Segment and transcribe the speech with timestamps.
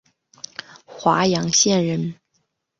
[0.87, 2.15] 华阳县人。